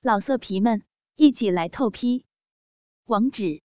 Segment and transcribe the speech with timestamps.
[0.00, 0.84] 老色皮们，
[1.16, 2.24] 一起来透批！
[3.06, 3.62] 网址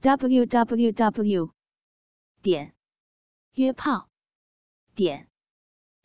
[0.00, 1.52] ：w w w
[2.40, 2.72] 点
[3.54, 4.08] 约炮
[4.94, 5.28] 点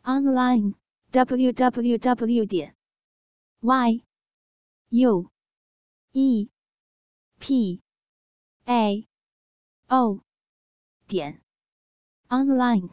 [0.02, 0.73] online
[1.12, 2.75] w w w 点
[3.59, 4.04] y
[4.90, 5.29] u
[6.13, 6.50] e
[7.38, 7.84] p
[8.66, 9.08] a
[9.90, 10.24] o
[11.08, 11.40] 点
[12.29, 12.90] online。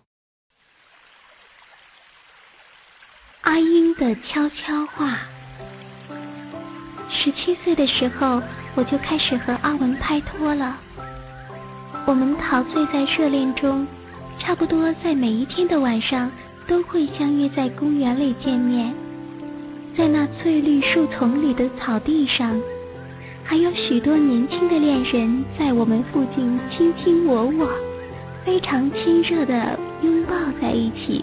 [3.41, 5.38] 阿英的悄悄话。
[7.29, 8.41] 十七岁的时候，
[8.75, 10.79] 我就开始和阿文拍拖了。
[12.07, 13.87] 我们陶醉在热恋中，
[14.39, 16.31] 差不多在每一天的晚上
[16.67, 18.95] 都会相约在公园里见面。
[19.95, 22.59] 在那翠绿树丛里的草地上，
[23.45, 27.69] 还有许多年轻的恋人在我们附近卿卿我我，
[28.43, 30.33] 非常亲热的拥抱
[30.63, 31.23] 在一起。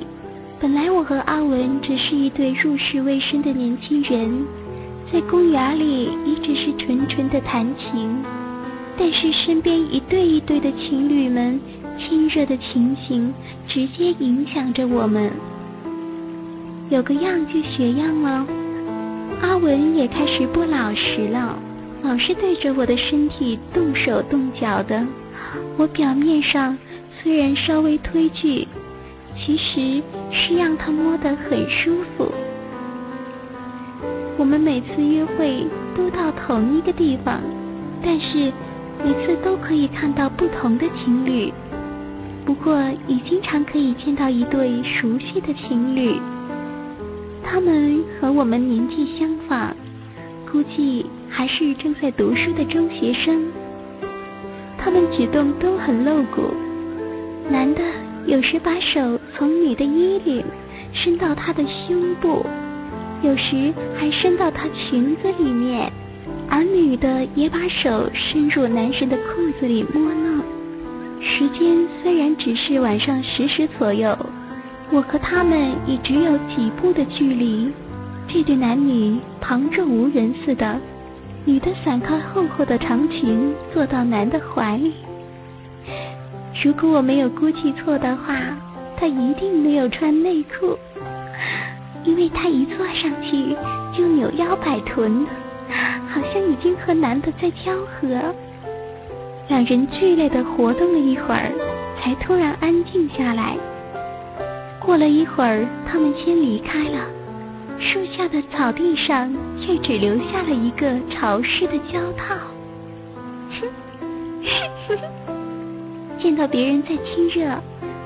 [0.59, 4.45] 本来我和阿文只是一对入世未深的年轻人。
[5.11, 8.23] 在公园里一直是纯纯的弹琴，
[8.97, 11.59] 但是身边一对一对的情侣们
[11.97, 13.33] 亲热的情形，
[13.67, 15.31] 直接影响着我们。
[16.89, 18.45] 有个样就学样了，
[19.41, 21.57] 阿文也开始不老实了，
[22.03, 25.05] 老是对着我的身体动手动脚的。
[25.77, 26.77] 我表面上
[27.21, 28.67] 虽然稍微推拒，
[29.37, 32.31] 其实是让他摸得很舒服。
[34.37, 37.39] 我们每次约会都到同一个地方，
[38.03, 38.51] 但是
[39.03, 41.51] 每次都可以看到不同的情侣。
[42.45, 42.77] 不过
[43.07, 46.19] 也经常可以见到一对熟悉的情侣，
[47.43, 49.73] 他们和我们年纪相仿，
[50.51, 53.41] 估计还是正在读书的中学生。
[54.77, 56.41] 他们举动都很露骨，
[57.49, 57.81] 男的
[58.25, 60.43] 有时把手从女的衣领
[60.93, 62.45] 伸到她的胸部。
[63.25, 65.91] 有时还伸到她裙子里面，
[66.47, 70.43] 而女的也把手伸入男神的裤子里摸弄。
[71.19, 74.15] 时间虽然只是晚上十时左右，
[74.91, 77.71] 我和他们也只有几步的距离。
[78.27, 80.79] 这对男女旁若无人似的，
[81.45, 84.93] 女的散开厚厚的长裙，坐到男的怀里。
[86.63, 88.35] 如果我没有估计错的话，
[88.97, 90.77] 她一定没有穿内裤。
[92.05, 93.55] 因为他一坐上去
[93.97, 95.25] 就扭腰摆臀，
[96.13, 98.07] 好像已经和男的在交合。
[99.47, 101.51] 两人剧烈的活动了一会儿，
[101.99, 103.57] 才突然安静下来。
[104.79, 107.07] 过了一会儿，他们先离开了，
[107.79, 112.35] 树下的草地上却只留下了一个潮湿的胶套。
[116.21, 117.49] 见到别人在亲热，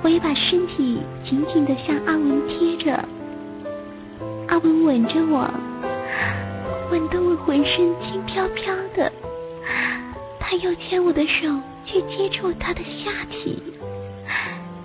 [0.03, 0.99] 我也把身体
[1.29, 2.97] 紧紧的向阿文贴着。
[4.49, 5.47] 阿文吻着我，
[6.91, 9.11] 吻得我浑身轻飘飘的。
[10.39, 11.47] 他又牵我的手
[11.85, 13.61] 去接触他的下体，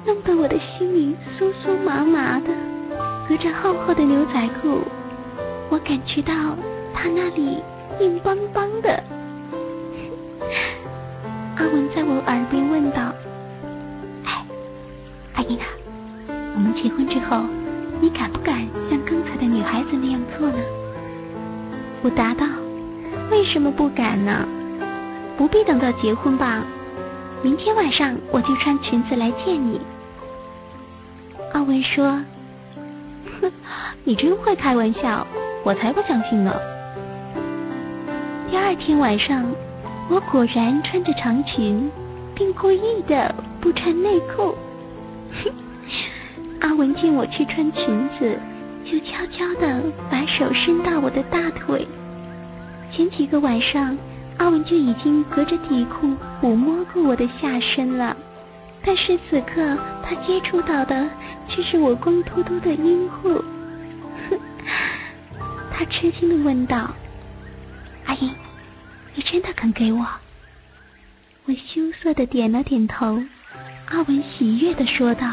[0.04, 2.48] 弄得我的心里酥酥麻麻的。
[3.26, 4.82] 隔着厚厚的牛仔裤，
[5.70, 6.34] 我感觉到
[6.92, 7.62] 他那里
[8.00, 9.02] 硬邦邦的。
[11.56, 13.14] 阿文在我耳边问道
[14.28, 14.44] ：“哎，
[15.36, 15.64] 阿英啊，
[16.54, 17.42] 我们结婚之后？”
[18.00, 20.58] 你敢不敢像刚才的女孩子那样做呢？
[22.02, 22.44] 我答道
[23.30, 24.46] ：“为什么不敢呢？
[25.36, 26.62] 不必等到结婚吧。
[27.42, 29.80] 明天晚上我就穿裙子来见你。”
[31.54, 32.20] 阿文说
[33.40, 33.50] ：“哼，
[34.04, 35.26] 你真会开玩笑，
[35.64, 36.54] 我才不相信呢。”
[38.50, 39.44] 第二天晚上，
[40.10, 41.90] 我果然穿着长裙，
[42.34, 44.54] 并故意的不穿内裤。
[46.60, 48.38] 阿文见我去穿裙子，
[48.84, 51.86] 就悄悄地把手伸到我的大腿。
[52.92, 53.96] 前几个晚上，
[54.38, 58.16] 阿文就已经隔着底裤抚摸过我的下身了，
[58.84, 61.08] 但是此刻他接触到的
[61.48, 63.42] 却是我光秃秃的阴户。
[65.72, 66.90] 他吃惊地问道
[68.06, 68.30] ：“阿英，
[69.14, 70.06] 你真的肯给我？”
[71.46, 73.22] 我羞涩地点了点头。
[73.90, 75.28] 阿文喜悦地说道。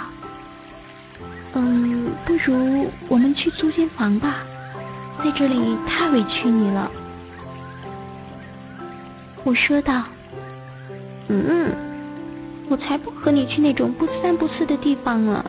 [1.53, 4.43] 嗯，不如我们去租间房吧，
[5.23, 6.89] 在这里太委屈你了。
[9.43, 10.03] 我说道。
[11.27, 11.71] 嗯，
[12.69, 15.45] 我才不和你去那种不三不四的地方呢，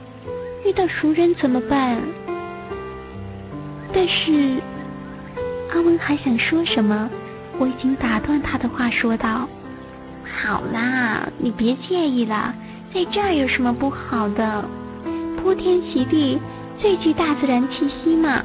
[0.64, 1.98] 遇到熟人怎么办？
[3.92, 4.60] 但是
[5.74, 7.10] 阿文还想说什么，
[7.58, 9.48] 我已经打断他的话，说道
[10.42, 12.54] ：“好啦，你别介意啦，
[12.94, 14.64] 在这儿有什么不好的？”
[15.42, 16.38] 铺天席地，
[16.80, 18.44] 最具大自然气息嘛。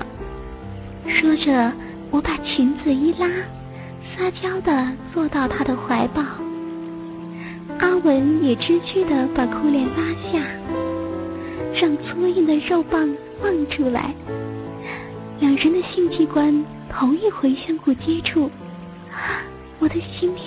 [1.08, 1.72] 说着，
[2.10, 3.30] 我把裙子一拉，
[4.16, 6.24] 撒娇的坐到他的怀抱。
[7.78, 10.40] 阿文也知趣的把裤链拉下，
[11.80, 13.08] 让粗硬的肉棒
[13.40, 14.16] 放出来。
[15.40, 18.50] 两人的性器官头一回相互接触，
[19.78, 20.40] 我的心里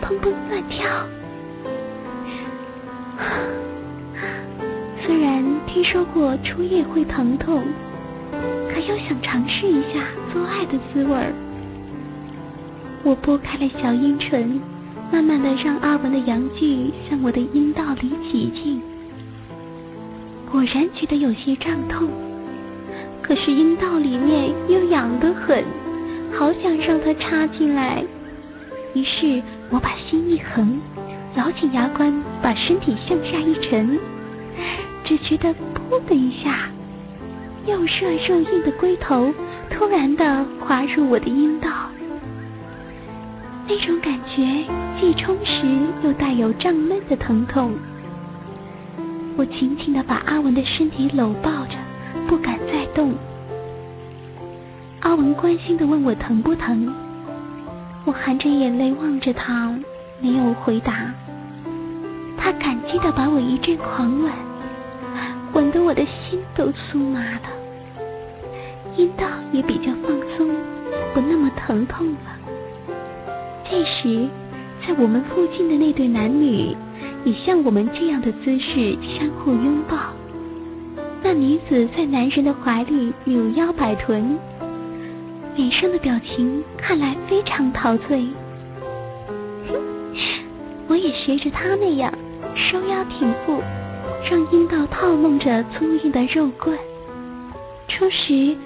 [0.00, 0.88] 砰砰乱跳。
[5.06, 7.62] 虽然听说过初夜会疼痛，
[8.68, 11.32] 可又想尝试一下做爱的滋味儿。
[13.04, 14.60] 我拨开了小阴唇。
[15.12, 18.82] 慢慢的让阿文的阳具向我的阴道里挤进，
[20.50, 22.08] 果然觉得有些胀痛，
[23.22, 25.64] 可是阴道里面又痒得很，
[26.36, 28.02] 好想让它插进来。
[28.94, 30.80] 于是我把心一横，
[31.36, 32.12] 咬紧牙关，
[32.42, 33.96] 把身体向下一沉，
[35.06, 35.54] 只觉得
[35.88, 36.68] 噗的一下，
[37.64, 39.32] 又热又硬的龟头
[39.70, 41.70] 突然的滑入我的阴道。
[43.68, 44.64] 那种感觉
[45.00, 45.64] 既充实
[46.02, 47.72] 又带有胀闷的疼痛，
[49.36, 51.76] 我紧紧的把阿文的身体搂抱着，
[52.26, 53.14] 不敢再动。
[55.00, 56.92] 阿文关心的问我疼不疼，
[58.04, 59.72] 我含着眼泪望着他，
[60.20, 61.12] 没有回答。
[62.36, 64.32] 他感激的把我一阵狂吻，
[65.56, 67.48] 吻得我的心都酥麻了，
[68.94, 70.46] 阴道也比较放松，
[71.14, 72.94] 不那么疼痛了。
[73.64, 74.28] 这时，
[74.86, 76.76] 在我们附近的那对男女
[77.24, 79.96] 也像我们这样的姿势相互拥抱。
[81.22, 84.38] 那女子在男人的怀里扭腰摆臀，
[85.54, 88.26] 脸上的表情看来非常陶醉。
[90.86, 92.12] 我也学着他那样
[92.54, 93.62] 收腰挺腹，
[94.28, 96.76] 让阴道套弄着粗硬的肉棍。
[97.86, 98.56] 初时，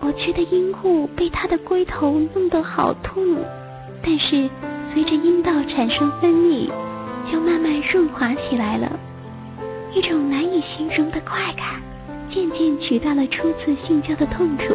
[0.00, 3.22] 我觉得阴户被他的龟头弄得好痛。
[4.02, 4.48] 但是
[4.92, 6.68] 随着阴道产生分泌，
[7.32, 8.98] 就慢慢润滑起来了。
[9.94, 11.80] 一种难以形容的快感，
[12.30, 14.74] 渐渐取代了初次性交的痛楚。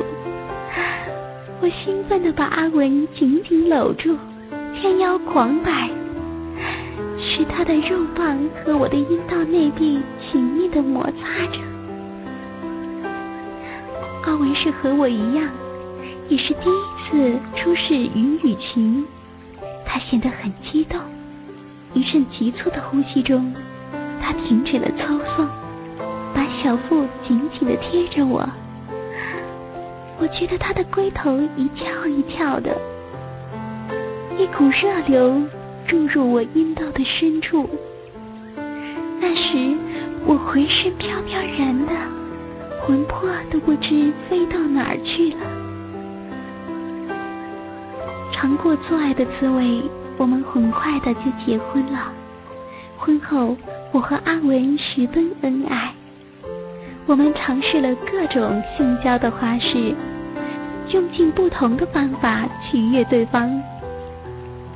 [1.62, 4.18] 我兴奋地把阿文紧紧搂住，
[4.76, 5.90] 天腰狂摆，
[7.20, 10.00] 使他的肉棒和我的阴道内壁
[10.36, 11.60] 紧密的摩擦着。
[14.26, 15.50] 阿文是和我一样，
[16.28, 19.06] 也是第一次初试云雨情。
[19.86, 21.00] 他显得很激动，
[21.94, 23.54] 一阵急促的呼吸中，
[24.22, 25.48] 他停止了操纵，
[26.34, 28.46] 把小腹紧紧的贴着我。
[30.20, 32.76] 我觉得他的龟头一翘一翘的，
[34.38, 35.42] 一股热流
[35.88, 37.70] 注入我阴道的深处。
[39.22, 39.74] 那时
[40.28, 41.94] 我浑身飘飘然的，
[42.82, 45.38] 魂魄都不知飞到哪儿去了。
[48.34, 49.84] 尝过做爱的滋味，
[50.18, 52.12] 我们很快的就结婚了。
[52.98, 53.56] 婚后，
[53.92, 55.94] 我和阿文十分恩爱。
[57.06, 59.94] 我们尝试了各种性交的花式，
[60.92, 63.62] 用尽不同的方法取悦对方。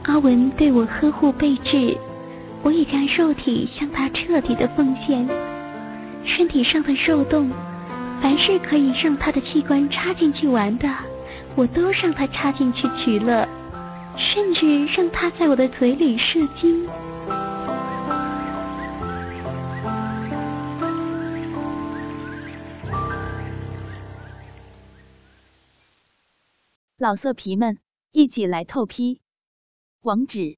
[0.03, 1.97] 阿文对我呵护备至，
[2.63, 5.27] 我也将肉体向他彻底的奉献。
[6.25, 7.49] 身体上的肉洞，
[8.21, 10.87] 凡是可以让他的器官插进去玩的，
[11.55, 13.47] 我都让他插进去取乐。
[14.17, 16.85] 甚至让他在我的嘴里射精。
[26.97, 27.77] 老色皮们，
[28.11, 29.21] 一起来透批！
[30.01, 30.57] 网址